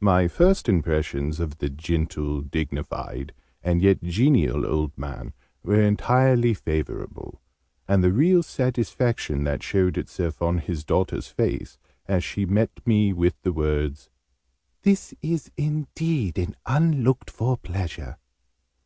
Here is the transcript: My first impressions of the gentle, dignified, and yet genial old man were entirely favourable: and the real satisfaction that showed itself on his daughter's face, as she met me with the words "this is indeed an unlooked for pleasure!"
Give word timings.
My 0.00 0.26
first 0.26 0.70
impressions 0.70 1.38
of 1.38 1.58
the 1.58 1.68
gentle, 1.68 2.40
dignified, 2.40 3.34
and 3.62 3.82
yet 3.82 4.02
genial 4.02 4.64
old 4.64 4.96
man 4.96 5.34
were 5.62 5.82
entirely 5.82 6.54
favourable: 6.54 7.42
and 7.86 8.02
the 8.02 8.10
real 8.10 8.42
satisfaction 8.42 9.44
that 9.44 9.62
showed 9.62 9.98
itself 9.98 10.40
on 10.40 10.60
his 10.60 10.82
daughter's 10.82 11.28
face, 11.28 11.76
as 12.06 12.24
she 12.24 12.46
met 12.46 12.70
me 12.86 13.12
with 13.12 13.38
the 13.42 13.52
words 13.52 14.08
"this 14.80 15.12
is 15.20 15.50
indeed 15.58 16.38
an 16.38 16.56
unlooked 16.64 17.28
for 17.28 17.58
pleasure!" 17.58 18.16